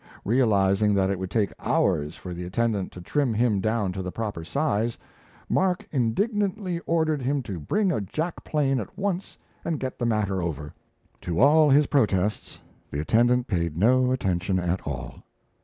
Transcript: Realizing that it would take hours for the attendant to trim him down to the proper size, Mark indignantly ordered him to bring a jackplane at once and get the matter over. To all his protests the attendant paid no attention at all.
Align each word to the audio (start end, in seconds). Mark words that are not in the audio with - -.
Realizing 0.25 0.95
that 0.95 1.11
it 1.11 1.19
would 1.19 1.29
take 1.29 1.53
hours 1.59 2.15
for 2.15 2.33
the 2.33 2.43
attendant 2.43 2.91
to 2.93 3.01
trim 3.01 3.35
him 3.35 3.59
down 3.61 3.91
to 3.93 4.01
the 4.01 4.11
proper 4.11 4.43
size, 4.43 4.97
Mark 5.47 5.87
indignantly 5.91 6.79
ordered 6.87 7.21
him 7.21 7.43
to 7.43 7.59
bring 7.59 7.91
a 7.91 8.01
jackplane 8.01 8.79
at 8.79 8.97
once 8.97 9.37
and 9.63 9.79
get 9.79 9.99
the 9.99 10.07
matter 10.07 10.41
over. 10.41 10.73
To 11.21 11.37
all 11.39 11.69
his 11.69 11.85
protests 11.85 12.61
the 12.89 12.99
attendant 12.99 13.45
paid 13.45 13.77
no 13.77 14.11
attention 14.11 14.57
at 14.57 14.87
all. 14.87 15.21